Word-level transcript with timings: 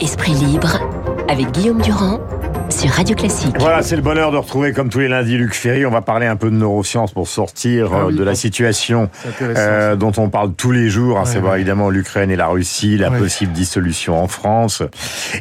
Esprit 0.00 0.32
libre 0.32 0.80
avec 1.28 1.50
Guillaume 1.52 1.82
Durand 1.82 2.20
sur 2.70 2.90
Radio 2.90 3.14
Classique. 3.16 3.56
Voilà, 3.58 3.82
c'est 3.82 3.96
le 3.96 4.02
bonheur 4.02 4.30
de 4.32 4.36
retrouver 4.36 4.72
comme 4.72 4.88
tous 4.90 5.00
les 5.00 5.08
lundis 5.08 5.36
Luc 5.36 5.54
Ferry. 5.54 5.84
On 5.84 5.90
va 5.90 6.00
parler 6.02 6.26
un 6.26 6.36
peu 6.36 6.50
de 6.50 6.54
neurosciences 6.56 7.12
pour 7.12 7.26
sortir 7.28 7.90
Ah 7.92 8.06
oui, 8.06 8.14
euh, 8.14 8.18
de 8.18 8.22
la 8.22 8.34
situation 8.34 9.10
euh, 9.42 9.96
dont 9.96 10.12
on 10.16 10.28
parle 10.30 10.52
tous 10.54 10.70
les 10.70 10.88
jours. 10.88 11.18
hein. 11.18 11.22
Ouais, 11.24 11.30
c'est 11.30 11.40
ouais. 11.40 11.56
évidemment 11.56 11.90
l'Ukraine 11.90 12.30
et 12.30 12.36
la 12.36 12.46
Russie, 12.46 12.96
la 12.96 13.10
Ouais. 13.10 13.18
possible 13.18 13.52
dissolution 13.52 14.22
en 14.22 14.28
France. 14.28 14.82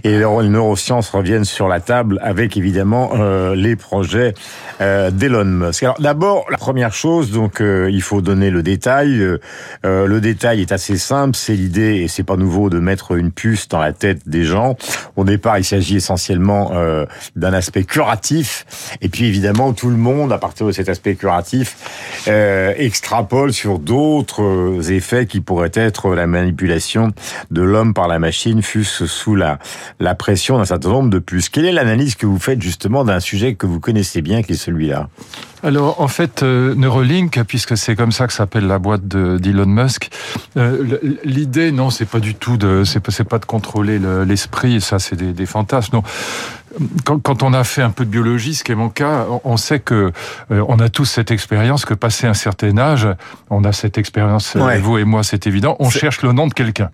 Et 0.04 0.11
les 0.18 0.20
neurosciences 0.50 1.09
reviennent 1.11 1.45
sur 1.45 1.68
la 1.68 1.79
table 1.79 2.20
avec 2.23 2.57
évidemment 2.57 3.11
euh, 3.13 3.55
les 3.55 3.75
projets 3.75 4.34
euh, 4.82 5.11
d'Elon 5.11 5.46
Musk. 5.46 5.84
Alors 5.84 6.00
d'abord, 6.00 6.46
la 6.50 6.57
première 6.57 6.93
chose, 6.93 7.32
donc 7.32 7.61
euh, 7.61 7.89
il 7.91 8.02
faut 8.02 8.21
donner 8.21 8.50
le 8.50 8.64
détail. 8.64 9.21
Euh, 9.21 10.07
le 10.07 10.20
détail 10.20 10.61
est 10.61 10.71
assez 10.71 10.98
simple, 10.98 11.36
c'est 11.36 11.54
l'idée, 11.54 11.98
et 11.98 12.07
c'est 12.07 12.23
pas 12.23 12.38
nouveau, 12.38 12.70
de 12.70 12.80
mettre 12.80 13.11
une 13.16 13.32
puce 13.32 13.68
dans 13.68 13.80
la 13.80 13.93
tête 13.93 14.27
des 14.27 14.43
gens. 14.43 14.75
Au 15.16 15.23
départ, 15.23 15.57
il 15.59 15.63
s'agit 15.63 15.98
essentiellement 15.98 16.71
euh, 16.73 17.05
d'un 17.36 17.54
aspect 17.54 17.84
curatif, 17.84 18.66
et 19.02 19.09
puis 19.09 19.26
évidemment, 19.26 19.73
tout 19.73 19.90
le 19.90 19.98
monde, 19.98 20.32
à 20.32 20.38
partir 20.38 20.66
de 20.66 20.72
cet 20.72 20.90
aspect 20.90 21.16
curatif, 21.16 21.78
euh, 22.28 22.73
extrapole 22.78 23.54
sur 23.54 23.80
d'autres 23.80 24.44
euh, 24.44 24.82
effets 24.92 25.26
qui 25.26 25.42
pourraient 25.42 25.72
être 25.73 26.16
la 26.16 26.28
manipulation 26.28 27.12
de 27.52 27.62
l'homme 27.62 27.94
par 27.94 28.08
la 28.08 28.20
machine, 28.20 28.62
fût-ce 28.62 29.05
sous 29.05 29.36
la, 29.36 29.59
la 30.00 30.16
pression 30.16 30.58
d'un 30.58 30.66
certain 30.66 30.90
nombre 30.90 31.09
de 31.09 31.20
puces. 31.20 31.50
Quelle 31.50 31.66
est 31.66 31.72
l'analyse 31.72 32.16
que 32.16 32.26
vous 32.26 32.40
faites 32.40 32.62
justement 32.62 33.04
d'un 33.04 33.20
sujet 33.20 33.56
que 33.56 33.66
vous 33.66 33.80
connaissez 33.80 34.22
bien, 34.22 34.42
qui 34.44 34.54
est 34.54 34.56
celui-là? 34.56 35.09
Alors, 35.62 36.00
en 36.00 36.08
fait, 36.08 36.42
euh, 36.42 36.73
Neuralink, 36.76 37.44
puisque 37.44 37.78
c'est 37.78 37.95
comme 37.95 38.14
ça 38.14 38.28
que 38.28 38.34
s'appelle 38.34 38.66
la 38.66 38.80
boîte 38.80 39.06
de- 39.08 39.38
d'Elon 39.38 39.66
Musk, 39.66 40.09
euh, 40.56 40.98
l'idée, 41.26 41.73
non, 41.73 41.90
c'est 41.90 42.06
pas 42.06 42.22
du 42.22 42.34
tout 42.34 42.56
de, 42.56 42.84
c'est 42.86 43.02
pas, 43.02 43.12
pas 43.26 43.40
de 43.40 43.45
contrôler 43.45 44.00
le- 44.00 44.23
l'esprit, 44.23 44.80
ça, 44.80 45.00
c'est 45.00 45.17
des, 45.17 45.34
des 45.34 45.45
fantasmes. 45.45 45.98
Non. 45.98 46.04
Quand, 47.06 47.20
quand 47.20 47.44
on 47.44 47.53
a 47.53 47.64
fait 47.64 47.81
un 47.81 47.89
peu 47.89 48.06
de 48.06 48.09
biologie, 48.09 48.53
ce 48.56 48.64
qui 48.64 48.72
est 48.72 48.75
mon 48.75 48.89
cas, 48.89 49.25
on- 49.44 49.58
sait 49.58 49.80
que 49.80 50.12
euh, 50.52 50.64
on 50.67 50.80
a 50.80 50.88
tous 50.89 51.06
cette 51.06 51.31
expérience 51.31 51.84
que 51.86 51.94
passé 51.94 52.28
un 52.28 52.34
certain 52.34 52.78
âge, 52.78 53.08
on 53.50 53.64
a 53.64 53.72
cette 53.73 53.98
expérience, 53.98 54.56
euh, 54.56 54.61
Ouais. 54.66 54.80
vous 54.80 54.98
et 54.98 55.03
moi, 55.03 55.23
c'est 55.23 55.48
évident, 55.48 55.76
on 55.80 55.89
cherche 55.89 56.22
le 56.22 56.31
nom 56.31 56.48
de 56.48 56.53
quelqu'un. 56.53 56.92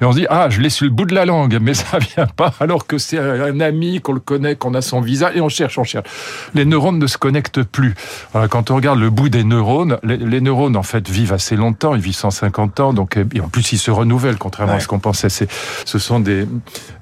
Et 0.00 0.04
on 0.04 0.12
se 0.12 0.18
dit, 0.18 0.26
ah, 0.28 0.48
je 0.50 0.60
l'ai 0.60 0.70
sur 0.70 0.84
le 0.86 0.90
bout 0.90 1.04
de 1.04 1.14
la 1.14 1.24
langue, 1.24 1.58
mais 1.60 1.74
ça 1.74 1.98
vient 1.98 2.26
pas, 2.26 2.52
alors 2.60 2.86
que 2.86 2.98
c'est 2.98 3.18
un 3.18 3.60
ami, 3.60 4.00
qu'on 4.00 4.12
le 4.12 4.20
connaît, 4.20 4.56
qu'on 4.56 4.74
a 4.74 4.82
son 4.82 5.00
visage, 5.00 5.32
et 5.36 5.40
on 5.40 5.48
cherche, 5.48 5.78
on 5.78 5.84
cherche. 5.84 6.06
Les 6.54 6.64
neurones 6.64 6.98
ne 6.98 7.06
se 7.06 7.16
connectent 7.18 7.62
plus. 7.62 7.94
Voilà, 8.32 8.48
quand 8.48 8.70
on 8.70 8.76
regarde 8.76 8.98
le 8.98 9.10
bout 9.10 9.28
des 9.28 9.44
neurones, 9.44 9.98
les, 10.02 10.16
les 10.16 10.40
neurones, 10.40 10.76
en 10.76 10.82
fait, 10.82 11.08
vivent 11.08 11.32
assez 11.32 11.54
longtemps, 11.56 11.94
ils 11.94 12.00
vivent 12.00 12.14
150 12.14 12.80
ans, 12.80 12.92
donc, 12.92 13.16
et 13.16 13.40
en 13.40 13.48
plus, 13.48 13.72
ils 13.72 13.78
se 13.78 13.90
renouvellent, 13.90 14.38
contrairement 14.38 14.72
Ouais. 14.72 14.78
à 14.78 14.80
ce 14.80 14.88
qu'on 14.88 14.98
pensait. 15.00 15.28
C'est, 15.28 15.48
ce 15.84 15.98
sont 15.98 16.18
des, 16.20 16.46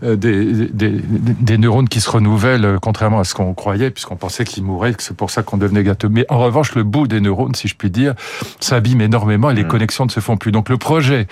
euh, 0.02 0.16
des, 0.16 0.44
des, 0.68 0.90
des 1.00 1.58
neurones 1.58 1.88
qui 1.88 2.00
se 2.00 2.10
renouvellent, 2.10 2.64
euh, 2.64 2.78
contrairement 2.80 3.20
à 3.20 3.24
ce 3.24 3.34
qu'on 3.34 3.54
croyait, 3.54 3.90
puisqu'on 3.90 4.16
pensait 4.16 4.44
qu'ils 4.44 4.64
mouraient, 4.64 4.92
que 4.94 5.02
c'est 5.02 5.16
pour 5.16 5.30
ça 5.30 5.42
qu'on 5.42 5.56
devenait 5.56 5.84
gâteux. 5.84 6.08
Mais 6.10 6.26
en 6.30 6.38
revanche, 6.38 6.74
le 6.74 6.82
bout 6.82 7.06
des 7.06 7.20
neurones, 7.20 7.54
si 7.54 7.68
je 7.68 7.74
puis 7.76 7.90
dire, 7.90 8.14
s'abîme 8.60 9.00
énormément 9.02 9.50
et 9.50 9.54
les 9.54 9.64
connexions 9.64 10.04
ne 10.06 10.10
se 10.10 10.20
font 10.20 10.36
plus. 10.36 10.52
Donc, 10.52 10.68
le 10.68 10.78
projet 10.78 11.26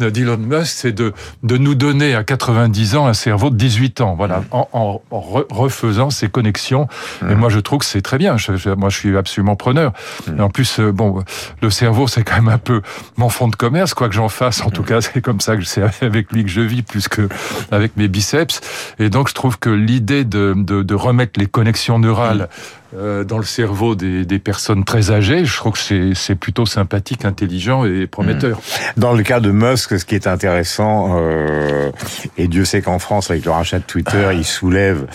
euh, 0.00 0.10
d'Elon 0.10 0.38
Musk, 0.38 0.61
c'est 0.64 0.92
de, 0.92 1.12
de 1.42 1.56
nous 1.56 1.74
donner 1.74 2.14
à 2.14 2.24
90 2.24 2.96
ans 2.96 3.06
un 3.06 3.12
cerveau 3.14 3.50
de 3.50 3.56
18 3.56 4.00
ans, 4.00 4.14
voilà, 4.14 4.42
en, 4.50 4.68
en- 4.72 5.00
en 5.10 5.20
re- 5.20 5.46
refaisant 5.50 6.10
ces 6.10 6.28
connexions. 6.28 6.88
Et 7.28 7.34
moi, 7.34 7.48
je 7.48 7.58
trouve 7.60 7.80
que 7.80 7.84
c'est 7.84 8.02
très 8.02 8.18
bien. 8.18 8.36
Je- 8.36 8.56
je- 8.56 8.70
moi, 8.70 8.88
je 8.88 8.98
suis 8.98 9.16
absolument 9.16 9.56
preneur. 9.56 9.92
Et 10.36 10.40
en 10.40 10.48
plus, 10.50 10.78
euh, 10.80 10.92
bon, 10.92 11.22
le 11.60 11.70
cerveau, 11.70 12.06
c'est 12.06 12.22
quand 12.22 12.36
même 12.36 12.48
un 12.48 12.58
peu 12.58 12.82
mon 13.16 13.28
fond 13.28 13.48
de 13.48 13.56
commerce, 13.56 13.94
quoi 13.94 14.08
que 14.08 14.14
j'en 14.14 14.28
fasse. 14.28 14.62
En 14.62 14.70
tout 14.70 14.82
cas, 14.82 15.00
c'est 15.00 15.20
comme 15.20 15.40
ça 15.40 15.56
que 15.56 15.64
c'est 15.64 15.82
avec 16.02 16.32
lui 16.32 16.44
que 16.44 16.50
je 16.50 16.60
vis, 16.60 16.82
plus 16.82 17.08
que 17.08 17.28
avec 17.70 17.96
mes 17.96 18.08
biceps. 18.08 18.60
Et 18.98 19.10
donc, 19.10 19.28
je 19.28 19.34
trouve 19.34 19.58
que 19.58 19.70
l'idée 19.70 20.24
de, 20.24 20.54
de, 20.56 20.82
de 20.82 20.94
remettre 20.94 21.38
les 21.38 21.46
connexions 21.46 21.98
neurales 21.98 22.48
euh, 22.94 23.24
dans 23.24 23.38
le 23.38 23.44
cerveau 23.44 23.94
des, 23.94 24.26
des 24.26 24.38
personnes 24.38 24.84
très 24.84 25.10
âgées, 25.10 25.46
je 25.46 25.56
trouve 25.56 25.72
que 25.72 25.78
c'est 25.78 26.10
c'est 26.14 26.34
plutôt 26.34 26.66
sympathique, 26.66 27.24
intelligent 27.24 27.86
et 27.86 28.06
prometteur. 28.06 28.60
Dans 28.98 29.14
le 29.14 29.22
cas 29.22 29.40
de 29.40 29.50
Musk, 29.50 29.98
ce 29.98 30.04
qui 30.04 30.14
est 30.14 30.26
intéressant, 30.26 30.51
euh, 30.60 31.90
et 32.36 32.48
Dieu 32.48 32.64
sait 32.64 32.82
qu'en 32.82 32.98
France, 32.98 33.30
avec 33.30 33.44
le 33.44 33.50
rachat 33.50 33.78
de 33.78 33.84
Twitter, 33.84 34.30
il 34.34 34.44
soulève 34.44 35.06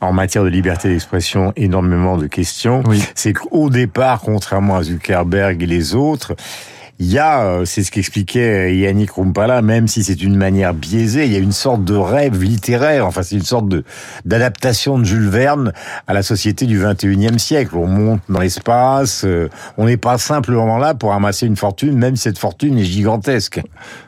en 0.00 0.12
matière 0.12 0.44
de 0.44 0.48
liberté 0.48 0.88
d'expression 0.88 1.52
énormément 1.56 2.16
de 2.16 2.26
questions. 2.26 2.82
Oui. 2.86 3.02
C'est 3.14 3.32
qu'au 3.32 3.70
départ, 3.70 4.20
contrairement 4.20 4.76
à 4.76 4.82
Zuckerberg 4.82 5.62
et 5.62 5.66
les 5.66 5.94
autres, 5.94 6.34
il 7.02 7.10
y 7.10 7.18
a, 7.18 7.42
euh, 7.42 7.64
c'est 7.64 7.82
ce 7.82 7.90
qu'expliquait 7.90 8.76
Yannick 8.76 9.10
Rumpala, 9.10 9.60
même 9.60 9.88
si 9.88 10.04
c'est 10.04 10.22
une 10.22 10.36
manière 10.36 10.72
biaisée, 10.72 11.26
il 11.26 11.32
y 11.32 11.36
a 11.36 11.40
une 11.40 11.50
sorte 11.50 11.84
de 11.84 11.96
rêve 11.96 12.40
littéraire, 12.40 13.06
enfin 13.06 13.24
c'est 13.24 13.34
une 13.34 13.42
sorte 13.42 13.66
d'adaptation 14.24 15.00
de 15.00 15.04
Jules 15.04 15.28
Verne 15.28 15.72
à 16.06 16.14
la 16.14 16.22
société 16.22 16.64
du 16.64 16.80
21e 16.80 17.38
siècle. 17.38 17.76
On 17.76 17.88
monte 17.88 18.20
dans 18.28 18.38
l'espace, 18.38 19.24
euh, 19.24 19.48
on 19.78 19.86
n'est 19.86 19.96
pas 19.96 20.16
simplement 20.16 20.78
là 20.78 20.94
pour 20.94 21.12
amasser 21.12 21.46
une 21.46 21.56
fortune, 21.56 21.98
même 21.98 22.14
si 22.14 22.22
cette 22.22 22.38
fortune 22.38 22.78
est 22.78 22.84
gigantesque. 22.84 23.60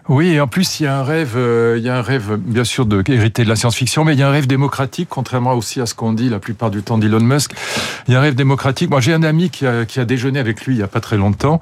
Oui, 0.09 0.29
et 0.29 0.41
en 0.41 0.47
plus, 0.47 0.79
il 0.79 0.85
y 0.85 0.87
a 0.87 0.99
un 0.99 1.03
rêve, 1.03 1.33
euh, 1.35 1.77
il 1.79 1.83
y 1.83 1.89
a 1.89 1.97
un 1.97 2.03
rêve, 2.03 2.37
bien 2.37 2.65
sûr, 2.65 2.87
de 2.87 3.03
hériter 3.09 3.43
de 3.43 3.49
la 3.49 3.57
science-fiction, 3.57 4.05
mais 4.05 4.13
il 4.13 4.21
y 4.21 4.23
a 4.23 4.29
un 4.29 4.33
rêve 4.33 4.47
démocratique, 4.47 5.09
contrairement 5.11 5.55
aussi 5.55 5.81
à 5.81 5.87
ce 5.87 5.95
qu'on 5.95 6.13
dit 6.13 6.29
la 6.29 6.39
plupart 6.39 6.71
du 6.71 6.83
temps 6.83 6.99
d'Elon 6.99 7.21
Musk. 7.21 7.55
Il 8.07 8.13
y 8.13 8.15
a 8.15 8.21
un 8.21 8.23
rêve 8.23 8.35
démocratique. 8.35 8.91
Moi, 8.91 9.01
j'ai 9.01 9.15
un 9.15 9.23
ami 9.23 9.51
qui 9.51 9.67
a, 9.67 9.85
qui 9.85 9.99
a 9.99 10.05
déjeuné 10.05 10.39
avec 10.39 10.65
lui 10.67 10.75
il 10.75 10.79
y 10.79 10.83
a 10.83 10.89
pas 10.89 11.01
très 11.01 11.17
longtemps 11.17 11.59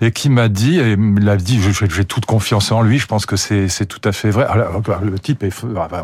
et 0.00 0.10
qui 0.10 0.30
m'a 0.30 0.48
dit, 0.48 0.71
et 0.78 0.92
il 0.92 1.28
a 1.28 1.36
dit, 1.36 1.60
j'ai 1.60 2.04
toute 2.04 2.26
confiance 2.26 2.72
en 2.72 2.82
lui, 2.82 2.98
je 2.98 3.06
pense 3.06 3.26
que 3.26 3.36
c'est 3.36 3.86
tout 3.86 4.00
à 4.04 4.12
fait 4.12 4.30
vrai. 4.30 4.46
Alors, 4.48 4.82
le 5.02 5.18
type 5.18 5.42
est, 5.42 5.52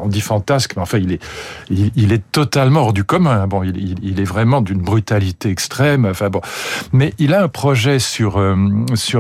on 0.02 0.08
dit 0.08 0.20
fantasque, 0.20 0.74
mais 0.76 0.82
enfin, 0.82 0.98
il 0.98 1.12
est, 1.12 1.22
il, 1.70 2.12
est 2.12 2.22
totalement 2.32 2.82
hors 2.82 2.92
du 2.92 3.04
commun. 3.04 3.46
Bon, 3.46 3.62
il, 3.62 4.20
est 4.20 4.24
vraiment 4.24 4.60
d'une 4.60 4.80
brutalité 4.80 5.50
extrême. 5.50 6.06
Enfin 6.06 6.30
bon, 6.30 6.40
mais 6.92 7.14
il 7.18 7.34
a 7.34 7.42
un 7.42 7.48
projet 7.48 7.98
sur 7.98 8.38
euh, 8.38 8.56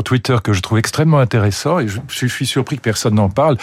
Twitter 0.04 0.36
que 0.42 0.52
je 0.52 0.60
trouve 0.60 0.78
extrêmement 0.78 1.18
intéressant 1.18 1.78
et 1.78 1.88
je, 1.88 2.26
suis 2.26 2.46
surpris 2.46 2.76
que 2.76 2.82
personne 2.82 3.14
n'en 3.14 3.30
parle. 3.30 3.56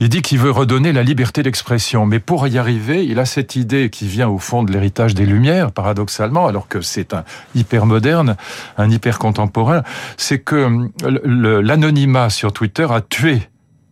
Il 0.00 0.08
dit 0.08 0.22
qu'il 0.22 0.38
veut 0.38 0.50
redonner 0.50 0.92
la 0.92 1.02
liberté 1.02 1.42
d'expression, 1.42 2.06
mais 2.06 2.18
pour 2.18 2.46
y 2.46 2.58
arriver, 2.58 3.04
il 3.04 3.18
a 3.18 3.26
cette 3.26 3.56
idée 3.56 3.90
qui 3.90 4.06
vient 4.06 4.28
au 4.28 4.38
fond 4.38 4.62
de 4.62 4.72
l'héritage 4.72 5.14
des 5.14 5.26
Lumières, 5.26 5.72
paradoxalement, 5.72 6.46
alors 6.46 6.68
que 6.68 6.80
c'est 6.80 7.12
un 7.14 7.24
hyper 7.54 7.86
moderne, 7.86 8.36
un 8.76 8.90
hyper 8.90 9.18
contemporain. 9.18 9.82
C'est 10.16 10.38
que 10.38 10.88
le- 11.04 11.07
l'anonymat 11.08 12.30
sur 12.30 12.52
Twitter 12.52 12.86
a 12.90 13.00
tué 13.00 13.42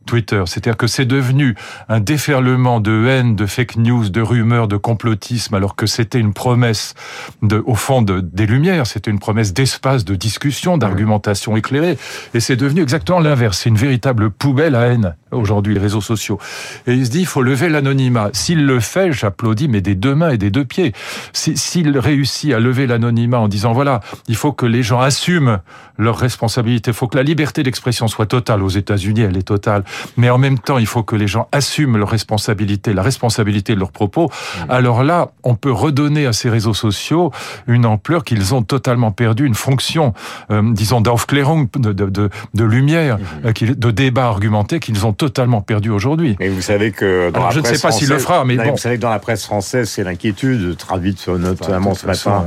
Twitter. 0.06 0.42
C'est-à-dire 0.46 0.76
que 0.76 0.86
c'est 0.86 1.04
devenu 1.04 1.54
un 1.88 2.00
déferlement 2.00 2.80
de 2.80 3.06
haine, 3.06 3.36
de 3.36 3.44
fake 3.46 3.76
news, 3.76 4.08
de 4.08 4.20
rumeurs, 4.22 4.68
de 4.68 4.76
complotisme, 4.76 5.54
alors 5.54 5.76
que 5.76 5.86
c'était 5.86 6.18
une 6.20 6.32
promesse, 6.32 6.94
de, 7.42 7.62
au 7.66 7.74
fond, 7.74 8.00
de, 8.02 8.20
des 8.20 8.46
Lumières. 8.46 8.86
C'était 8.86 9.10
une 9.10 9.18
promesse 9.18 9.52
d'espace, 9.52 10.04
de 10.04 10.14
discussion, 10.14 10.78
d'argumentation 10.78 11.56
éclairée. 11.56 11.98
Et 12.34 12.40
c'est 12.40 12.56
devenu 12.56 12.80
exactement 12.82 13.20
l'inverse. 13.20 13.58
C'est 13.58 13.68
une 13.68 13.76
véritable 13.76 14.30
poubelle 14.30 14.74
à 14.74 14.86
haine, 14.86 15.14
aujourd'hui, 15.32 15.74
les 15.74 15.80
réseaux 15.80 16.00
sociaux. 16.00 16.38
Et 16.86 16.94
il 16.94 17.04
se 17.06 17.10
dit, 17.10 17.20
il 17.20 17.26
faut 17.26 17.42
lever 17.42 17.68
l'anonymat. 17.68 18.30
S'il 18.32 18.64
le 18.64 18.80
fait, 18.80 19.12
j'applaudis, 19.12 19.68
mais 19.68 19.80
des 19.80 19.94
deux 19.94 20.14
mains 20.14 20.30
et 20.30 20.38
des 20.38 20.50
deux 20.50 20.64
pieds. 20.64 20.92
Si- 21.32 21.56
S'il 21.56 21.98
réussit 21.98 22.52
à 22.52 22.60
lever 22.60 22.86
l'anonymat 22.86 23.38
en 23.40 23.48
disant, 23.48 23.72
voilà, 23.72 24.00
il 24.28 24.36
faut 24.36 24.52
que 24.52 24.66
les 24.66 24.82
gens 24.82 25.00
assument 25.00 25.58
leurs 25.98 26.18
responsabilités, 26.18 26.90
il 26.90 26.94
faut 26.94 27.08
que 27.08 27.16
la 27.16 27.22
liberté 27.22 27.62
d'expression 27.62 28.06
soit 28.06 28.26
totale. 28.26 28.62
Aux 28.62 28.68
États-Unis, 28.68 29.22
elle 29.22 29.36
est 29.36 29.42
totale. 29.42 29.82
Mais 30.16 30.30
en 30.30 30.38
même 30.38 30.58
temps, 30.58 30.78
il 30.78 30.86
faut 30.86 31.02
que 31.02 31.16
les 31.16 31.26
gens 31.26 31.48
assument 31.52 31.96
leurs 31.98 32.08
responsabilités, 32.10 32.92
la 32.92 33.02
responsabilité 33.02 33.74
de 33.74 33.80
leurs 33.80 33.92
propos. 33.92 34.30
Alors 34.68 35.02
là, 35.04 35.30
on 35.42 35.54
peut 35.54 35.72
redonner 35.72 36.26
à 36.26 36.32
ces 36.32 36.48
réseaux 36.50 36.74
sociaux 36.74 37.30
une 37.66 37.86
ampleur 37.86 38.24
qu'ils 38.24 38.54
ont 38.54 38.62
totalement 38.62 39.10
perdu, 39.12 39.46
une 39.46 39.54
fonction, 39.54 40.12
euh, 40.50 40.62
disons, 40.72 41.00
d'Aufklärung, 41.00 41.68
de, 41.76 41.92
de, 41.92 42.06
de, 42.06 42.30
de 42.54 42.64
lumière, 42.64 43.18
euh, 43.44 43.52
qu'ils- 43.52 43.78
de 43.78 43.90
débat 43.90 44.26
argumenté 44.26 44.80
qu'ils 44.80 45.06
ont 45.06 45.12
totalement 45.12 45.60
perdu 45.60 45.90
aujourd'hui. 45.90 46.36
Mais 46.40 46.48
vous 46.48 46.62
savez 46.62 46.90
que 46.92 47.30
dans 47.30 47.36
Alors, 47.36 47.48
la 47.48 47.54
je 47.54 47.60
ne 47.60 47.65
sais 47.66 47.78
pas 47.80 47.91
s'il 47.92 48.09
le 48.09 48.18
fera, 48.18 48.44
mais 48.44 48.56
Non, 48.56 48.65
bon. 48.65 48.71
Vous 48.72 48.78
savez 48.78 48.97
que 48.97 49.00
dans 49.03 49.10
la 49.10 49.18
presse 49.18 49.44
française, 49.44 49.88
c'est 49.88 50.04
l'inquiétude, 50.04 50.76
traduite 50.76 51.18
sur- 51.18 51.38
notamment 51.38 51.94
ce 51.94 52.06
matin 52.06 52.44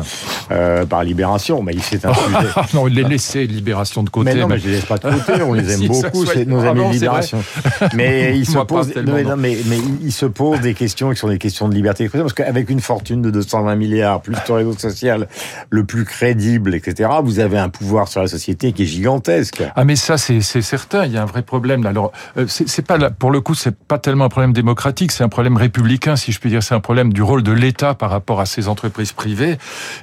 euh, 0.52 0.86
par 0.86 1.04
Libération. 1.04 1.62
Mais 1.64 1.76
c'est 1.82 2.06
un 2.06 2.14
sujet. 2.14 2.48
Ah 2.56 2.66
non, 2.74 2.88
il 2.88 2.96
les 2.96 3.04
laissé 3.04 3.48
Libération 3.48 4.04
de 4.04 4.10
côté. 4.10 4.34
Mais 4.34 4.40
non, 4.42 4.48
mais 4.48 4.60
je 4.60 4.66
les 4.68 4.72
laisse 4.74 4.86
pas 4.86 4.98
de 4.98 5.04
côté, 5.10 5.42
on 5.42 5.54
les 5.54 5.72
aime 5.74 5.80
Si, 5.82 5.88
beaucoup, 5.88 6.26
c'est 6.26 6.46
nos 6.46 6.64
amis. 6.66 6.90
Libération. 6.92 7.39
Mais 7.96 8.38
il 8.38 8.46
se 8.46 8.58
pose, 8.60 8.92
mais, 8.96 9.24
non. 9.24 9.30
non, 9.32 9.38
mais, 9.38 9.58
mais 9.68 9.78
il 10.04 10.12
se 10.12 10.26
pose 10.26 10.60
des 10.62 10.74
questions 10.74 11.10
qui 11.12 11.18
sont 11.18 11.28
des 11.30 11.38
questions 11.38 11.68
de 11.70 11.74
liberté 11.76 12.04
d'expression, 12.04 12.24
parce 12.26 12.34
qu'avec 12.34 12.70
une 12.70 12.82
fortune 12.82 13.22
de 13.22 13.30
220 13.32 13.76
milliards, 13.76 14.22
plus 14.22 14.34
le 14.48 14.54
réseau 14.54 14.74
social 14.78 15.28
le 15.70 15.84
plus 15.84 16.06
crédible, 16.06 16.76
etc., 16.76 17.10
vous 17.24 17.40
avez 17.40 17.58
un 17.58 17.70
pouvoir 17.70 18.08
sur 18.08 18.22
la 18.22 18.28
société 18.28 18.72
qui 18.74 18.84
est 18.84 18.86
gigantesque. 18.86 19.64
Ah 19.76 19.86
mais 19.86 19.96
ça 19.96 20.18
c'est 20.18 20.42
certain, 20.42 21.06
il 21.06 21.14
y 21.14 21.18
a 21.18 21.22
un 21.24 21.26
vrai 21.26 21.42
problème 21.42 21.84
là. 21.84 21.90
Alors 21.90 22.12
euh, 22.38 22.46
c'est 22.48 22.86
pas 22.86 22.98
pour 23.10 23.32
le 23.32 23.42
coup 23.42 23.56
c'est 23.56 23.76
pas 23.76 23.98
tellement 23.98 24.26
un 24.26 24.30
problème 24.30 24.54
démocratique, 24.54 25.12
c'est 25.12 25.24
un 25.24 25.30
problème 25.30 25.58
républicain 25.58 26.16
si 26.16 26.32
je 26.32 26.40
puis 26.40 26.50
dire, 26.50 26.64
c'est 26.64 26.76
un 26.76 26.80
problème 26.80 27.14
du 27.14 27.22
rôle 27.22 27.44
de 27.44 27.52
l'État 27.52 27.94
par 27.94 28.10
rapport 28.10 28.40
à 28.40 28.46
ces 28.46 28.68
entreprises 28.68 29.12
privées 29.12 29.58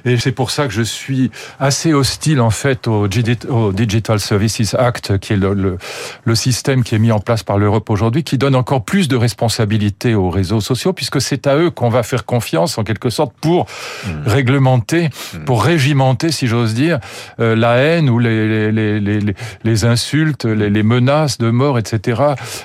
et 0.05 0.17
c'est 0.17 0.31
pour 0.31 0.51
ça 0.51 0.67
que 0.67 0.73
je 0.73 0.81
suis 0.81 1.31
assez 1.59 1.93
hostile 1.93 2.41
en 2.41 2.49
fait 2.49 2.87
au, 2.87 3.07
Digi- 3.07 3.47
au 3.49 3.71
Digital 3.73 4.19
Services 4.19 4.73
Act 4.73 5.17
qui 5.19 5.33
est 5.33 5.37
le, 5.37 5.53
le, 5.53 5.77
le 6.23 6.35
système 6.35 6.83
qui 6.83 6.95
est 6.95 6.99
mis 6.99 7.11
en 7.11 7.19
place 7.19 7.26
par 7.43 7.57
l'Europe 7.57 7.89
aujourd'hui, 7.89 8.23
qui 8.23 8.37
donne 8.37 8.55
encore 8.55 8.83
plus 8.83 9.07
de 9.07 9.15
responsabilités 9.15 10.15
aux 10.15 10.29
réseaux 10.29 10.61
sociaux, 10.61 10.93
puisque 10.93 11.19
c'est 11.19 11.45
à 11.45 11.57
eux 11.57 11.69
qu'on 11.69 11.89
va 11.89 12.03
faire 12.03 12.25
confiance, 12.25 12.77
en 12.77 12.83
quelque 12.83 13.09
sorte, 13.09 13.33
pour 13.41 13.65
mmh. 13.65 14.09
réglementer, 14.25 15.09
mmh. 15.09 15.43
pour 15.45 15.63
régimenter, 15.63 16.31
si 16.31 16.47
j'ose 16.47 16.73
dire, 16.73 16.99
euh, 17.39 17.55
la 17.55 17.75
haine 17.75 18.09
ou 18.09 18.19
les, 18.19 18.71
les, 18.71 18.99
les, 18.99 19.19
les 19.63 19.85
insultes, 19.85 20.45
les, 20.45 20.83
menaces 20.83 21.37
de 21.37 21.49
mort, 21.49 21.77
etc., 21.77 22.21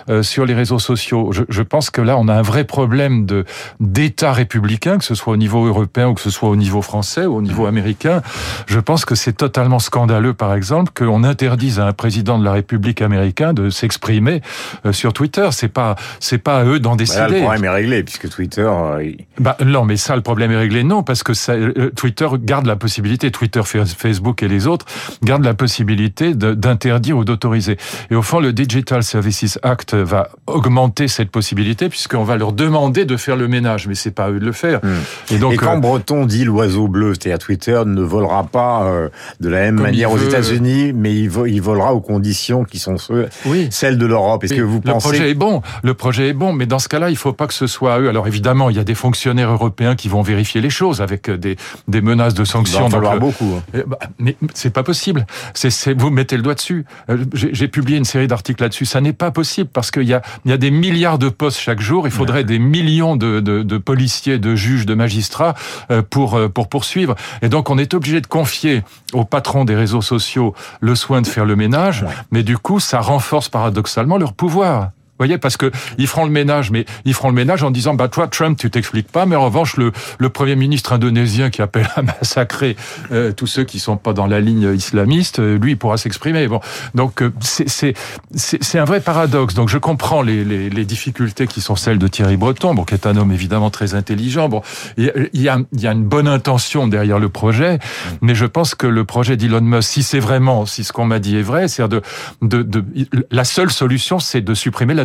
euh, 0.08 0.22
sur 0.22 0.46
les 0.46 0.54
réseaux 0.54 0.78
sociaux. 0.78 1.32
Je, 1.32 1.42
je, 1.48 1.62
pense 1.62 1.90
que 1.90 2.00
là, 2.00 2.16
on 2.16 2.28
a 2.28 2.34
un 2.34 2.42
vrai 2.42 2.64
problème 2.64 3.26
de 3.26 3.44
d'État 3.80 4.32
républicain, 4.32 4.98
que 4.98 5.04
ce 5.04 5.14
soit 5.14 5.32
au 5.32 5.36
niveau 5.36 5.66
européen 5.66 6.08
ou 6.08 6.14
que 6.14 6.20
ce 6.20 6.30
soit 6.30 6.48
au 6.48 6.56
niveau 6.56 6.82
français 6.82 7.26
ou 7.26 7.36
au 7.36 7.42
niveau 7.42 7.66
américain. 7.66 8.22
Je 8.66 8.78
pense 8.78 9.04
que 9.04 9.14
c'est 9.14 9.32
totalement 9.32 9.80
scandaleux, 9.80 10.34
par 10.34 10.54
exemple, 10.54 10.92
qu'on 10.94 11.24
interdise 11.24 11.80
à 11.80 11.86
un 11.86 11.92
président 11.92 12.38
de 12.38 12.44
la 12.44 12.52
République 12.52 13.02
américain 13.02 13.52
de 13.52 13.70
s'exprimer 13.70 14.42
sur 14.93 15.12
Twitter. 15.12 15.49
C'est 15.52 15.69
pas, 15.69 15.96
c'est 16.20 16.38
pas 16.38 16.58
à 16.58 16.64
eux 16.64 16.81
d'en 16.81 16.96
décider. 16.96 17.20
Bah 17.20 17.28
le 17.28 17.40
problème 17.40 17.64
est 17.64 17.69
réglé 17.69 18.02
puisque 18.02 18.28
Twitter. 18.28 18.69
Euh, 18.69 19.12
bah 19.38 19.56
non, 19.64 19.84
mais 19.84 19.96
ça, 19.96 20.16
le 20.16 20.22
problème 20.22 20.50
est 20.52 20.56
réglé. 20.56 20.84
Non, 20.84 21.02
parce 21.02 21.22
que 21.22 21.34
ça, 21.34 21.52
euh, 21.52 21.90
Twitter 21.94 22.28
garde 22.43 22.66
la 22.66 22.76
possibilité, 22.76 23.31
Twitter, 23.31 23.60
Facebook 23.64 24.43
et 24.43 24.49
les 24.49 24.66
autres 24.66 24.87
gardent 25.22 25.44
la 25.44 25.54
possibilité 25.54 26.34
d'interdire 26.34 27.16
ou 27.19 27.25
d'autoriser. 27.25 27.76
Et 28.10 28.14
au 28.14 28.22
fond, 28.22 28.40
le 28.40 28.52
Digital 28.52 29.02
Services 29.02 29.58
Act 29.62 29.94
va 29.94 30.31
augmenter 30.46 31.08
cette 31.08 31.31
possibilité 31.31 31.88
puisqu'on 31.88 32.25
va 32.25 32.37
leur 32.37 32.52
demander 32.52 33.05
de 33.05 33.16
faire 33.16 33.37
le 33.37 33.48
ménage, 33.48 33.87
mais 33.87 33.94
c'est 33.94 34.10
pas 34.10 34.26
à 34.26 34.31
eux 34.31 34.40
de 34.40 34.44
le 34.44 34.52
faire. 34.52 34.81
Hmm. 34.82 35.34
Et 35.34 35.38
donc, 35.38 35.55
et 35.55 35.56
quand 35.56 35.78
Breton 35.78 36.26
dit 36.26 36.44
l'oiseau 36.44 36.88
bleu, 36.88 37.14
c'est-à-dire 37.14 37.38
Twitter 37.38 37.82
ne 37.87 38.02
volera 38.02 38.44
pas 38.44 38.90
de 39.40 39.48
la 39.48 39.60
même 39.60 39.81
manière 39.81 40.12
aux 40.12 40.19
États-Unis, 40.19 40.93
mais 40.94 41.14
il, 41.14 41.31
il 41.46 41.62
volera 41.62 41.94
aux 41.94 42.00
conditions 42.00 42.64
qui 42.64 42.78
sont 42.78 42.96
celles 43.70 43.98
de 43.98 44.06
l'Europe. 44.06 44.41
Vous 44.46 44.80
pensez 44.80 44.94
Le 44.94 45.00
projet 45.00 45.30
est 45.30 45.34
bon. 45.34 45.62
Le 45.82 45.94
projet 45.94 46.28
est 46.28 46.32
bon, 46.32 46.52
mais 46.52 46.66
dans 46.66 46.78
ce 46.78 46.88
cas-là, 46.88 47.10
il 47.10 47.16
faut 47.16 47.32
pas 47.32 47.46
que 47.46 47.54
ce 47.54 47.66
soit 47.66 47.94
à 47.94 48.00
eux. 48.00 48.08
Alors 48.08 48.26
évidemment, 48.26 48.70
il 48.70 48.76
y 48.76 48.80
a 48.80 48.84
des 48.84 48.94
fonctionnaires 48.94 49.50
européens 49.50 49.96
qui 49.96 50.08
vont 50.08 50.22
vérifier 50.22 50.60
les 50.60 50.70
choses 50.70 51.00
avec 51.00 51.28
euh, 51.28 51.36
des, 51.36 51.56
des 51.88 52.00
menaces 52.00 52.34
de 52.34 52.44
sanctions. 52.44 52.88
Il 52.88 52.96
va 52.96 53.10
en 53.10 53.18
beaucoup. 53.18 53.54
Hein. 53.56 53.62
Eh, 53.74 53.82
bah, 53.86 53.98
mais 54.18 54.36
c'est 54.54 54.72
pas 54.72 54.82
possible. 54.82 55.26
C'est 55.54 55.98
vous 55.98 56.10
mettez 56.10 56.36
le 56.36 56.42
doigt 56.42 56.54
dessus. 56.54 56.84
Euh, 57.10 57.24
j'ai 57.34 57.68
publié 57.68 57.98
une 57.98 58.04
série 58.04 58.26
d'articles 58.26 58.62
là-dessus. 58.62 58.86
Ça 58.86 59.00
n'est 59.00 59.12
pas 59.12 59.30
possible 59.30 59.70
parce 59.72 59.90
qu'il 59.90 60.04
y 60.04 60.14
a, 60.14 60.22
il 60.44 60.50
y 60.50 60.54
a 60.54 60.58
des 60.58 60.70
milliards 60.70 61.18
de 61.18 61.28
postes 61.28 61.58
chaque 61.58 61.80
jour. 61.80 62.06
Il 62.06 62.12
faudrait 62.12 62.44
des 62.44 62.58
millions 62.58 63.16
de, 63.16 63.40
de, 63.40 63.62
de, 63.62 63.78
policiers, 63.78 64.38
de 64.38 64.54
juges, 64.54 64.86
de 64.86 64.94
magistrats 64.94 65.54
euh, 65.90 66.02
pour 66.02 66.38
pour 66.52 66.68
poursuivre. 66.68 67.14
Et 67.42 67.48
donc 67.48 67.70
on 67.70 67.78
est 67.78 67.94
obligé 67.94 68.20
de 68.20 68.26
confier 68.26 68.82
aux 69.12 69.24
patrons 69.24 69.64
des 69.64 69.74
réseaux 69.74 70.02
sociaux 70.02 70.54
le 70.80 70.94
soin 70.94 71.22
de 71.22 71.26
faire 71.26 71.44
le 71.44 71.56
ménage, 71.56 72.04
mais 72.30 72.42
du 72.42 72.58
coup, 72.58 72.80
ça 72.80 73.00
renforce 73.00 73.48
paradoxalement 73.48 74.18
pouvoir 74.30 74.92
voyez, 75.22 75.38
parce 75.38 75.56
que 75.56 75.70
ils 75.98 76.06
feront 76.06 76.24
le 76.24 76.30
ménage, 76.30 76.70
mais 76.70 76.84
ils 77.04 77.14
feront 77.14 77.28
le 77.28 77.34
ménage 77.34 77.62
en 77.62 77.70
disant, 77.70 77.94
bah 77.94 78.08
toi, 78.08 78.28
Trump, 78.28 78.58
tu 78.58 78.70
t'expliques 78.70 79.10
pas, 79.10 79.26
mais 79.26 79.36
en 79.36 79.44
revanche, 79.44 79.76
le, 79.76 79.92
le 80.19 80.28
premier 80.28 80.56
ministre 80.56 80.92
indonésien 80.92 81.50
qui 81.50 81.62
appelle 81.62 81.88
à 81.96 82.02
massacrer 82.02 82.76
euh, 83.12 83.32
tous 83.32 83.46
ceux 83.46 83.64
qui 83.64 83.78
sont 83.78 83.96
pas 83.96 84.12
dans 84.12 84.26
la 84.26 84.40
ligne 84.40 84.74
islamiste, 84.74 85.38
euh, 85.38 85.58
lui, 85.58 85.72
il 85.72 85.76
pourra 85.76 85.96
s'exprimer. 85.96 86.48
Bon, 86.48 86.60
donc 86.94 87.22
euh, 87.22 87.30
c'est 87.40 87.94
c'est 88.34 88.78
un 88.78 88.84
vrai 88.84 89.00
paradoxe. 89.00 89.54
Donc 89.54 89.69
je 89.69 89.78
comprends 89.78 90.22
les, 90.22 90.44
les, 90.44 90.70
les, 90.70 90.84
difficultés 90.84 91.46
qui 91.46 91.60
sont 91.60 91.76
celles 91.76 91.98
de 91.98 92.08
Thierry 92.08 92.36
Breton, 92.36 92.74
bon, 92.74 92.84
qui 92.84 92.94
est 92.94 93.06
un 93.06 93.16
homme 93.16 93.32
évidemment 93.32 93.70
très 93.70 93.94
intelligent. 93.94 94.48
Bon, 94.48 94.62
il 94.96 95.04
y 95.04 95.48
a, 95.48 95.58
il 95.72 95.80
y 95.80 95.86
a 95.86 95.92
une 95.92 96.04
bonne 96.04 96.28
intention 96.28 96.86
derrière 96.88 97.19
le 97.19 97.28
projet, 97.28 97.78
mais 98.20 98.34
je 98.34 98.46
pense 98.46 98.74
que 98.74 98.86
le 98.86 99.04
projet 99.04 99.36
d'Elon 99.36 99.60
Musk, 99.60 99.88
si 99.88 100.02
c'est 100.02 100.20
vraiment, 100.20 100.66
si 100.66 100.84
ce 100.84 100.92
qu'on 100.92 101.04
m'a 101.04 101.19
dit 101.19 101.36
est 101.36 101.42
vrai, 101.42 101.69
c'est 101.69 101.86
de, 101.88 102.02
de, 102.40 102.62
de, 102.62 102.84
la 103.30 103.44
seule 103.44 103.70
solution, 103.70 104.19
c'est 104.19 104.40
de 104.40 104.54
supprimer 104.54 104.94
la 104.94 105.04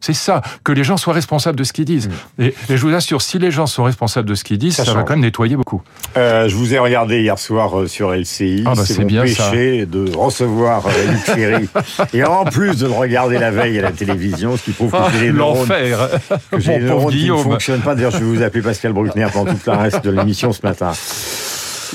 c'est 0.00 0.14
ça, 0.14 0.40
que 0.64 0.72
les 0.72 0.82
gens 0.82 0.96
soient 0.96 1.12
responsables 1.12 1.58
de 1.58 1.64
ce 1.64 1.72
qu'ils 1.72 1.84
disent. 1.84 2.08
Mm. 2.38 2.44
Et, 2.44 2.54
je 2.70 2.76
vous 2.76 2.94
assure, 2.94 3.20
si 3.20 3.38
les 3.38 3.50
gens 3.50 3.66
sont 3.66 3.84
responsables 3.84 4.28
de 4.28 4.34
ce 4.34 4.44
qu'ils 4.44 4.58
disent, 4.58 4.76
ça, 4.76 4.84
va 4.94 5.02
quand 5.02 5.12
même 5.12 5.20
nettoyer 5.20 5.56
beaucoup. 5.56 5.82
Euh, 6.16 6.48
je 6.48 6.56
vous 6.56 6.72
ai 6.74 6.78
regardé 6.78 7.20
hier 7.20 7.38
soir 7.38 7.78
euh, 7.78 7.86
sur 7.86 8.12
LCI. 8.12 8.64
Ah 8.66 8.72
bah 8.74 8.82
c'est 8.84 9.04
bien 9.04 9.22
péché 9.22 9.84
de 9.84 10.10
recevoir 10.16 10.86
euh, 10.86 11.10
Luc 11.10 11.20
Ferry. 11.20 11.68
et 12.14 12.24
en 12.24 12.44
plus 12.44 12.78
de 12.78 12.86
le 12.86 12.92
regarder 12.92 13.38
la 13.38 13.50
veille 13.50 13.78
à 13.78 13.82
la 13.82 13.92
télévision, 13.92 14.56
ce 14.56 14.64
qui 14.64 14.72
prouve 14.72 14.90
que 14.90 14.96
ah, 14.98 15.10
j'ai 15.12 15.26
les 15.26 15.32
L'enfer 15.32 16.08
Que 16.50 16.58
j'ai 16.58 16.78
les 16.78 16.84
neurones 16.86 17.12
qui 17.12 17.30
ne 17.30 17.36
fonctionnent 17.36 17.80
pas. 17.80 17.94
D'ailleurs, 17.94 18.12
je 18.12 18.18
vais 18.18 18.24
vous 18.24 18.42
appeler 18.42 18.62
Pascal 18.62 18.92
Bruckner 18.92 19.26
pendant 19.32 19.52
toute 19.52 19.66
la 19.66 19.76
reste 19.76 20.04
de 20.04 20.10
l'émission 20.10 20.52
ce 20.52 20.60
matin. 20.62 20.92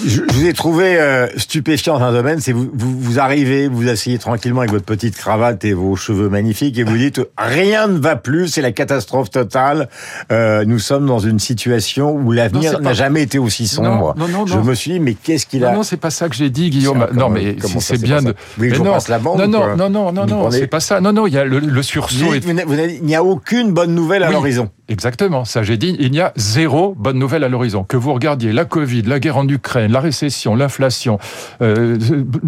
Je, 0.04 0.22
vous 0.28 0.46
ai 0.46 0.54
trouvé 0.54 1.00
euh, 1.00 1.28
stupéfiant 1.38 2.00
dans 2.00 2.06
un 2.06 2.14
domaine, 2.14 2.40
c'est 2.40 2.52
vous, 2.52 2.70
vous, 2.74 3.00
vous 3.00 3.20
arrivez, 3.20 3.68
vous 3.68 3.88
asseyez 3.88 4.18
tranquillement 4.18 4.62
avec 4.62 4.72
votre 4.72 4.86
petite 4.86 5.16
cravate 5.16 5.64
et 5.64 5.74
vos 5.74 5.96
cheveux 5.96 6.30
magnifiques 6.30 6.78
et 6.78 6.84
vous 6.84 6.98
dites 6.98 7.22
rien 7.38 7.88
ne 7.88 7.98
va 7.98 8.16
plus, 8.16 8.48
c'est 8.48 8.62
la 8.62 8.72
catastrophe 8.72 9.30
totale. 9.30 9.90
Euh, 10.32 10.66
nous 10.66 10.80
sommes 10.80 11.06
dans 11.06 11.20
une 11.20 11.40
situation 11.40 12.14
où 12.14 12.32
l'avenir 12.32 12.80
n'a 12.82 12.94
jamais 12.94 13.22
été 13.24 13.40
aussi 13.40 13.68
sombre. 13.68 14.16
Non, 14.18 14.28
non, 14.28 14.40
non, 14.40 14.48
je 14.48 14.58
me 14.58 14.74
suis 14.74 14.92
dit 14.92 15.00
mais 15.00 15.14
qu'est-ce 15.14 15.46
qu'il 15.46 15.64
a 15.64 15.72
Non, 15.72 15.84
c'est 15.84 15.98
pas 15.98 16.10
ça 16.10 16.30
que 16.30 16.36
j'ai 16.36 16.50
dit, 16.50 16.70
Guillaume. 16.70 17.08
Non, 17.14 17.30
mais 17.30 17.56
c'est 17.80 18.02
bien 18.02 18.22
de. 18.22 18.34
Oui, 18.58 18.72
je 18.74 18.82
non, 18.82 18.98
la 19.08 19.20
bande. 19.20 19.40
Non, 19.40 19.48
non, 19.48 19.76
non, 19.76 19.90
non, 19.90 20.12
non, 20.12 20.26
non, 20.26 20.52
c'est 20.52 20.68
pas 20.68 20.80
ça. 20.80 21.02
Non, 21.02 21.14
non, 21.14 21.28
il 21.28 21.34
y 21.34 21.38
a 21.38 21.46
le, 21.46 21.60
le 21.60 21.84
sursaut. 21.84 22.34
il 22.34 23.04
n'y 23.04 23.16
a 23.16 23.24
aucune 23.24 23.72
bonne 23.72 23.94
nouvelle 23.94 24.24
à 24.24 24.32
l'horizon. 24.32 24.70
Exactement, 24.88 25.46
ça 25.46 25.64
j'ai 25.64 25.78
dit, 25.78 25.96
il 26.00 26.14
y 26.14 26.22
a 26.22 26.32
zéro 26.36 26.94
bonne 26.96 27.18
nouvelle 27.18 27.44
à 27.44 27.50
l'horizon. 27.50 27.84
Que 27.84 27.98
vous 27.98 28.14
regardiez 28.14 28.54
la 28.54 28.66
Covid, 28.66 29.02
la 29.04 29.20
guerre 29.20 29.38
en 29.38 29.48
Ukraine, 29.48 29.92
la 29.92 30.00
récession, 30.00 30.56
l'inflation, 30.56 31.18
euh, 31.64 31.98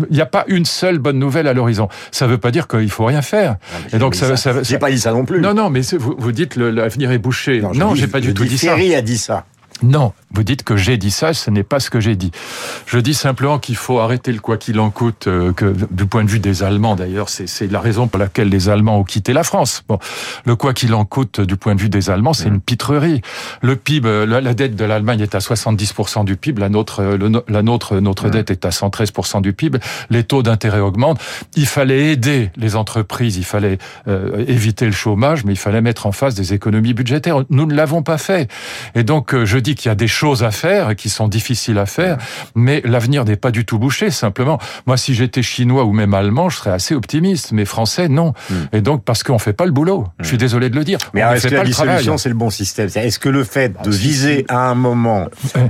il 0.09 0.15
n'y 0.15 0.21
a 0.21 0.27
pas 0.27 0.45
une 0.47 0.65
seule 0.65 0.99
bonne 0.99 1.17
nouvelle 1.17 1.47
à 1.47 1.53
l'horizon. 1.53 1.87
Ça 2.11 2.27
ne 2.27 2.31
veut 2.31 2.37
pas 2.37 2.51
dire 2.51 2.67
qu'il 2.67 2.91
faut 2.91 3.05
rien 3.05 3.23
faire. 3.23 3.55
Et 3.91 3.97
donc 3.97 4.13
ça, 4.13 4.37
ça, 4.37 4.61
j'ai 4.61 4.77
pas 4.77 4.91
dit 4.91 4.99
ça 4.99 5.13
non 5.13 5.25
plus. 5.25 5.41
Non, 5.41 5.55
non, 5.55 5.71
mais 5.71 5.81
vous, 5.97 6.15
vous 6.17 6.31
dites 6.31 6.55
l'avenir 6.55 7.11
est 7.11 7.17
bouché. 7.17 7.61
Non, 7.73 7.95
j'ai 7.95 8.07
pas 8.07 8.19
du 8.19 8.33
tout 8.33 8.45
dit 8.45 8.57
ça. 8.57 8.73
a 8.73 9.01
dit 9.01 9.17
ça. 9.17 9.45
Non, 9.83 10.13
vous 10.31 10.44
dites 10.44 10.63
que 10.63 10.75
j'ai 10.75 10.97
dit 10.97 11.12
ça, 11.12 11.33
ce 11.33 11.51
n'est 11.51 11.63
pas 11.63 11.79
ce 11.79 11.89
que 11.89 12.00
j'ai 12.00 12.15
dit. 12.15 12.31
Je 12.85 12.97
dis 12.97 13.13
simplement 13.13 13.59
qu'il 13.59 13.75
faut 13.75 14.00
arrêter 14.00 14.31
le 14.31 14.39
quoi 14.39 14.57
qu'il 14.57 14.79
en 14.79 14.89
coûte, 14.89 15.27
euh, 15.27 15.53
que 15.53 15.74
du 15.91 16.06
point 16.06 16.24
de 16.24 16.29
vue 16.29 16.39
des 16.39 16.63
Allemands 16.63 16.95
d'ailleurs, 16.95 17.29
c'est 17.29 17.71
la 17.71 17.79
raison 17.79 18.07
pour 18.07 18.19
laquelle 18.19 18.50
les 18.50 18.69
Allemands 18.69 19.00
ont 19.00 19.03
quitté 19.03 19.33
la 19.33 19.44
France. 19.44 19.83
Bon, 19.88 20.00
le 20.45 20.56
quoi 20.56 20.74
qu'il 20.74 20.94
en 20.95 21.06
coûte 21.06 21.41
du 21.41 21.57
point 21.57 21.75
de 21.75 21.81
vue 21.81 21.89
des 21.89 22.09
Allemands, 22.09 22.33
c'est 22.33 22.47
une 22.47 22.59
pitrerie. 22.59 23.21
Le 23.62 23.75
PIB, 23.75 24.07
euh, 24.07 24.25
la, 24.25 24.53
dette 24.53 24.75
de 24.75 24.85
l'Allemagne 24.85 25.21
est 25.21 25.35
à 25.35 25.39
70% 25.39 26.25
du 26.25 26.38
PIB, 26.38 26.59
la 26.59 26.69
nôtre, 26.69 27.01
euh, 27.01 27.41
la 27.47 27.62
nôtre, 27.62 28.00
notre 28.00 28.30
dette 28.30 28.50
est 28.50 28.65
à 28.65 28.69
113% 28.69 29.41
du 29.41 29.53
PIB. 29.53 29.80
Les 30.09 30.23
taux 30.23 30.41
d'intérêt 30.41 30.80
augmentent. 30.80 31.21
Il 31.56 31.68
fallait 31.68 32.12
aider 32.12 32.51
les 32.57 32.75
entreprises, 32.75 33.38
il 33.38 33.45
fallait 33.45 33.77
éviter 34.47 34.85
le 34.85 34.91
chômage, 34.91 35.45
mais 35.45 35.53
il 35.53 35.57
fallait 35.57 35.81
mettre 35.81 36.06
en 36.06 36.12
face 36.12 36.35
des 36.35 36.53
économies 36.53 36.94
budgétaires. 36.94 37.44
Nous 37.50 37.65
ne 37.65 37.73
l'avons 37.73 38.01
pas 38.01 38.18
fait. 38.18 38.49
Et 38.95 39.04
donc, 39.04 39.35
je 39.44 39.57
qu'il 39.76 39.90
y 39.90 39.92
a 39.92 39.95
des 39.95 40.07
choses 40.07 40.44
à 40.44 40.52
faire 40.52 40.90
et 40.90 40.95
qui 40.95 41.09
sont 41.09 41.28
difficiles 41.28 41.78
à 41.78 41.86
faire, 41.86 42.18
mais 42.56 42.81
l'avenir 42.86 43.26
n'est 43.26 43.36
pas 43.36 43.52
du 43.52 43.66
tout 43.66 43.80
bouché. 43.80 44.12
Simplement, 44.12 44.59
moi, 44.86 44.97
si 44.97 45.14
j'étais 45.14 45.42
chinois 45.42 45.83
ou 45.86 45.94
même 45.94 46.14
allemand, 46.14 46.50
je 46.50 46.57
serais 46.57 46.71
assez 46.71 46.95
optimiste, 46.95 47.52
mais 47.52 47.66
français, 47.66 48.07
non. 48.07 48.33
Hmm. 48.50 48.56
Et 48.74 48.81
donc, 48.81 49.04
parce 49.04 49.24
qu'on 49.24 49.40
fait 49.40 49.54
pas 49.54 49.66
le 49.66 49.71
boulot. 49.71 50.07
Je 50.19 50.28
suis 50.28 50.36
hmm. 50.36 50.40
désolé 50.40 50.69
de 50.69 50.76
le 50.76 50.83
dire. 50.83 51.00
Mais 51.14 51.21
est-ce 51.21 51.47
que 51.47 51.56
la 51.56 51.64
dissolution, 51.64 52.18
c'est 52.18 52.30
le 52.30 52.36
bon 52.36 52.50
système? 52.50 52.90
Est-ce 52.95 53.19
que 53.19 53.30
le 53.30 53.44
fait 53.44 53.69
de 53.69 53.78
ah, 53.86 53.90
viser 53.90 54.45
à 54.50 54.69
un 54.69 54.76
moment 54.76 55.28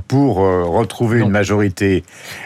pour 0.08 0.42
euh, 0.42 0.64
retrouver 0.64 1.20
une 1.20 1.30
majorité 1.30 2.04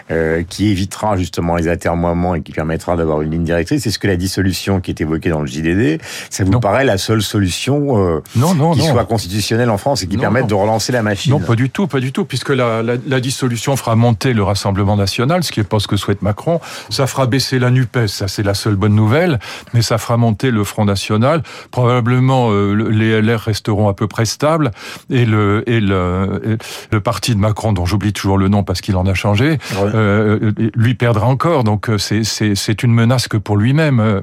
euh, 0.10 0.44
qui 0.48 0.70
évitera 0.70 1.18
justement 1.18 1.56
les 1.56 1.68
atermoiements 1.68 2.36
et 2.36 2.42
qui 2.42 2.52
permettra 2.52 2.96
d'avoir 2.96 3.22
une 3.22 3.32
ligne 3.32 3.44
directrice, 3.44 3.86
est-ce 3.86 4.00
que 4.00 4.08
la 4.08 4.16
dissolution 4.16 4.82
qui 4.82 4.92
est 4.92 5.02
évoquée 5.02 5.30
dans 5.30 5.42
le 5.42 5.48
JDD, 5.48 6.02
ça 6.30 6.44
vous 6.44 6.60
paraît 6.60 6.86
la 6.86 6.98
seule 6.98 7.22
solution 7.22 7.98
euh, 7.98 8.22
non, 8.36 8.54
non, 8.54 8.72
qui 8.72 8.82
soit 8.82 9.06
constitutionnelle 9.06 9.70
en 9.70 9.78
France 9.78 10.04
et 10.04 10.08
qui 10.08 10.18
permette 10.18 10.48
de 10.48 10.54
relancer 10.54 10.92
la 10.92 11.04
machine? 11.04 11.41
Pas 11.42 11.56
du 11.56 11.70
tout, 11.70 11.88
pas 11.88 12.00
du 12.00 12.12
tout, 12.12 12.26
puisque 12.26 12.50
la, 12.50 12.82
la, 12.84 13.20
dissolution 13.20 13.76
fera 13.76 13.96
monter 13.96 14.34
le 14.34 14.44
Rassemblement 14.44 14.96
national, 14.96 15.44
ce 15.44 15.52
qui 15.52 15.60
n'est 15.60 15.66
pas 15.66 15.80
ce 15.80 15.88
que 15.88 15.98
souhaite 15.98 16.22
Macron. 16.22 16.60
Ça 16.90 17.08
fera 17.08 17.26
baisser 17.28 17.60
la 17.60 17.70
NUPES, 17.70 18.08
ça 18.08 18.28
c'est 18.28 18.44
la 18.44 18.54
seule 18.54 18.76
bonne 18.76 18.96
nouvelle, 18.96 19.40
mais 19.74 19.82
ça 19.82 19.98
fera 19.98 20.18
monter 20.18 20.52
le 20.52 20.64
Front 20.64 20.86
national. 20.86 21.44
Probablement, 21.72 22.50
euh, 22.52 22.74
les 22.90 23.22
LR 23.22 23.40
resteront 23.42 23.90
à 23.90 23.94
peu 23.94 24.08
près 24.08 24.26
stables, 24.26 24.72
et 25.10 25.26
le, 25.26 25.64
et 25.68 25.80
le, 25.80 26.58
le 26.92 27.02
parti 27.02 27.36
de 27.36 27.40
Macron, 27.40 27.74
dont 27.74 27.86
j'oublie 27.86 28.14
toujours 28.14 28.38
le 28.38 28.48
nom 28.48 28.64
parce 28.64 28.82
qu'il 28.82 28.96
en 28.96 29.06
a 29.06 29.14
changé, 29.14 29.58
euh, 29.78 30.52
lui 30.76 30.96
perdra 30.96 31.28
encore. 31.28 31.64
Donc 31.64 31.90
euh, 31.90 31.98
c'est 31.98 32.84
une 32.84 32.94
menace 32.94 33.28
que 33.28 33.38
pour 33.38 33.58
lui-même, 33.58 34.22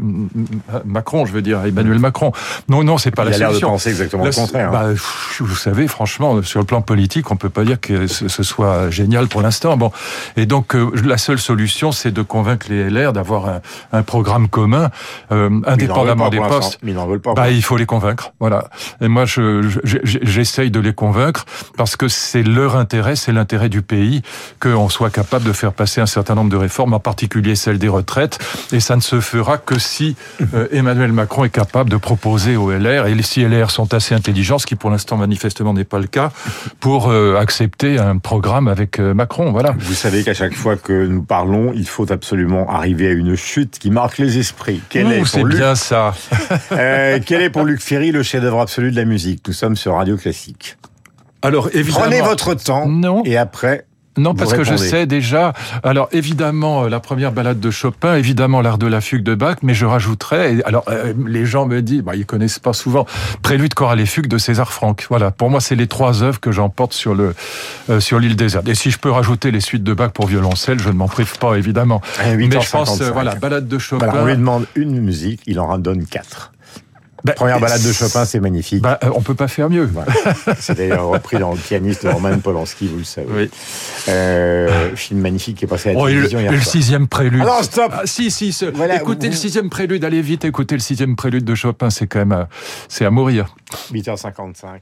Macron, 0.85 1.27
je 1.27 1.33
veux 1.33 1.43
dire, 1.43 1.65
Emmanuel 1.65 1.99
Macron. 1.99 2.33
Non, 2.69 2.83
non, 2.85 2.99
c'est 2.99 3.11
pas 3.11 3.25
Il 3.25 3.31
la 3.31 3.37
a 3.37 3.49
solution. 3.49 3.69
de 3.69 3.73
penser 3.73 3.91
exactement 3.91 4.25
le 4.25 4.31
contraire. 4.31 4.71
Bah, 4.71 4.87
vous 5.41 5.55
savez, 5.55 5.89
franchement, 5.89 6.43
sur 6.43 6.61
le 6.61 6.67
plan 6.67 6.81
politique, 6.83 7.08
politique, 7.09 7.31
on 7.31 7.37
peut 7.37 7.49
pas 7.49 7.65
dire 7.65 7.81
que 7.81 8.07
ce 8.07 8.43
soit 8.43 8.91
génial 8.91 9.29
pour 9.29 9.41
l'instant. 9.41 9.79
Bon, 9.79 9.91
et 10.37 10.45
donc 10.45 10.75
la 10.75 11.17
seule 11.17 11.38
solution, 11.38 11.91
c'est 11.91 12.11
de 12.11 12.21
convaincre 12.21 12.67
les 12.69 12.91
LR 12.91 13.15
d'avoir 13.15 13.49
un, 13.49 13.61
un, 13.93 14.03
programme 14.03 14.49
commun, 14.49 14.91
indépendamment 15.31 16.29
des 16.29 16.38
postes. 16.38 16.79
Mais 16.83 16.91
ils 16.91 16.95
n'en 16.95 17.07
veulent 17.07 17.21
pas. 17.21 17.33
Bah, 17.33 17.50
il 17.50 17.62
faut 17.62 17.79
les 17.79 17.87
convaincre. 17.87 18.33
Voilà. 18.41 18.69
Et 19.00 19.09
moi, 19.09 19.25
je, 19.25 19.62
j'essaye 19.85 20.71
de 20.71 20.81
les 20.81 20.93
convaincre 20.93 21.47
parce 21.79 21.97
que 21.97 22.09
c'est 22.09 22.43
leur 22.43 22.77
intérêt, 22.77 23.17
c'est 23.17 23.33
l'intérêt 23.33 23.71
du 23.71 23.81
pays 23.81 24.21
qu'on 24.61 24.91
soit 24.91 25.11
capable 25.11 25.45
de 25.45 25.53
faire 25.53 25.73
passer 25.73 26.03
un 26.03 26.07
certain 26.07 26.35
nombre 26.35 26.50
de 26.50 26.57
réformes, 26.57 26.93
en 26.93 27.00
particulier 27.00 27.55
celle 27.55 27.79
des 27.79 27.88
retraites. 27.88 28.38
Et 28.73 28.81
ça 28.81 28.97
ne 28.97 29.00
se 29.00 29.21
fera 29.21 29.57
que 29.57 29.79
si 29.79 30.15
euh, 30.53 30.69
Emmanuel 30.73 31.12
Macron 31.12 31.45
est 31.45 31.50
capable 31.50 31.88
de 31.88 31.97
proposer 31.97 32.57
aux 32.57 32.71
LR, 32.71 33.07
et 33.07 33.23
si 33.23 33.43
LR 33.43 33.71
sont 33.71 33.95
assez 33.95 34.15
intelligents, 34.15 34.59
ce 34.59 34.67
qui 34.67 34.77
pour 34.77 34.91
l'instant 34.91 35.17
manifestement 35.17 35.73
n'est 35.73 35.85
pas 35.85 35.99
le 35.99 36.07
cas, 36.07 36.33
pour 36.81 36.98
euh, 37.07 37.38
accepter 37.38 37.99
un 37.99 38.19
programme 38.19 38.67
avec 38.67 38.99
euh, 38.99 39.14
Macron. 39.14 39.52
Voilà. 39.52 39.75
Vous 39.78 39.95
savez 39.95 40.25
qu'à 40.25 40.35
chaque 40.35 40.55
fois 40.55 40.76
que 40.76 41.07
nous 41.07 41.23
parlons, 41.23 41.73
il 41.75 41.87
faut 41.87 42.11
absolument 42.11 42.69
arriver 42.69 43.09
à 43.09 43.12
une 43.12 43.37
chute 43.37 43.78
qui 43.78 43.90
marque 43.90 44.19
les 44.19 44.38
esprits. 44.38 44.81
Quelle 44.88 45.12
est 45.12 45.25
c'est 45.25 45.45
bien 45.45 45.75
ça. 45.75 46.14
quel 47.26 47.43
est 47.43 47.50
pour 47.50 47.64
Luc 47.64 47.81
Ferry 47.81 48.11
le 48.11 48.23
chef-d'œuvre 48.23 48.61
absolu 48.61 48.90
de 48.90 48.97
la 48.97 49.05
musique? 49.05 49.47
Nous 49.47 49.52
sommes 49.52 49.76
sur 49.76 49.95
Radio 49.95 50.17
Classique. 50.17 50.76
Alors 51.43 51.69
évidemment. 51.73 52.07
Prenez 52.07 52.21
votre 52.21 52.55
temps. 52.55 52.88
Non. 52.88 53.23
Et 53.25 53.37
après, 53.37 53.87
non, 54.19 54.35
parce 54.35 54.53
que 54.53 54.65
je 54.65 54.77
sais 54.77 55.07
déjà. 55.07 55.53
Alors 55.83 56.09
évidemment, 56.13 56.85
euh, 56.85 56.89
la 56.89 57.01
première 57.01 57.33
balade 57.33 57.61
de 57.61 57.71
Chopin, 57.71 58.17
évidemment 58.17 58.61
l'art 58.61 58.79
de 58.79 58.87
la 58.87 59.01
fugue 59.01 59.23
de 59.23 59.35
Bach, 59.35 59.57
mais 59.63 59.75
je 59.75 59.87
rajouterais. 59.87 60.57
Alors 60.65 60.85
euh, 60.89 61.13
les 61.27 61.47
gens 61.47 61.67
me 61.67 61.81
disent, 61.83 62.03
bah, 62.03 62.17
ils 62.17 62.27
connaissent 62.27 62.59
pas 62.59 62.73
souvent. 62.73 63.07
Prélude, 63.43 63.75
chorale 63.75 64.01
et 64.01 64.07
fugue 64.07 64.29
de 64.29 64.39
César 64.39 64.73
Franck. 64.73 65.07
Voilà. 65.09 65.31
Pour 65.31 65.51
moi, 65.51 65.61
c'est 65.61 65.77
les 65.77 65.87
trois 65.87 66.23
œuvres 66.23 66.41
que 66.41 66.53
j'emporte 66.53 66.93
sur 66.93 67.15
le 67.15 67.35
euh, 67.91 68.01
sur 68.01 68.19
l'île 68.19 68.37
déserte. 68.37 68.69
Et 68.69 68.75
si 68.75 68.91
je 68.91 68.99
peux 68.99 69.11
rajouter 69.11 69.51
les 69.51 69.61
suites 69.61 69.85
de 69.85 69.95
Bach 69.95 70.11
pour 70.11 70.27
violoncelle, 70.27 70.81
je 70.81 70.89
ne 70.89 70.95
m'en 70.95 71.09
prive 71.09 71.39
pas 71.39 71.55
évidemment. 71.55 72.01
mais 72.25 72.51
je 72.51 72.71
pense, 72.71 73.01
voilà, 73.03 73.35
balade 73.35 73.69
de 73.69 73.79
Chopin. 73.79 74.09
on 74.15 74.27
lui 74.27 74.37
demande 74.37 74.67
une 74.75 75.01
musique, 75.01 75.41
il 75.47 75.61
en 75.61 75.79
donne 75.79 76.05
quatre. 76.07 76.53
Bah, 77.25 77.33
Première 77.33 77.61
balade 77.61 77.83
de 77.83 77.93
Chopin, 77.93 78.25
c'est 78.25 78.41
magnifique. 78.41 78.83
Bah, 78.83 78.99
euh, 79.03 79.11
on 79.15 79.23
peut 79.23 79.35
pas 79.35 79.49
faire 79.49 79.69
mieux. 79.69 79.85
Voilà. 79.85 80.13
C'est 80.59 80.77
d'ailleurs 80.77 81.09
repris 81.09 81.39
dans 81.39 81.53
le 81.53 81.59
pianiste 81.59 82.05
de 82.05 82.11
Roman 82.11 82.39
Polanski, 82.39 82.87
vous 82.87 82.99
le 82.99 83.05
savez. 83.05 83.27
Oui. 83.31 83.51
Euh, 84.09 84.95
film 84.95 85.21
magnifique 85.21 85.59
qui 85.59 85.65
est 85.65 85.69
passé 85.69 85.91
à 85.91 85.93
la 85.95 85.99
oh, 85.99 86.07
télévision 86.07 86.39
le, 86.39 86.45
hier 86.45 86.53
le 86.53 86.61
sixième 86.61 87.09
prélude. 87.09 87.43
Alors 87.43 87.65
stop. 87.65 87.93
Ah, 87.93 88.03
si 88.05 88.31
si. 88.31 88.55
écoutez 88.95 89.29
le 89.29 89.35
sixième 89.35 89.69
prélude. 89.69 90.05
Allez 90.05 90.23
vite, 90.23 90.45
écoutez 90.45 90.77
le 90.77 90.81
sixième 90.81 91.17
prélude 91.17 91.45
de 91.45 91.55
Chopin. 91.55 91.91
C'est 91.91 92.07
quand 92.07 92.21
même, 92.21 92.33
euh, 92.33 92.45
c'est 92.89 93.05
à 93.05 93.11
mourir. 93.11 93.55
8h55. 93.93 94.81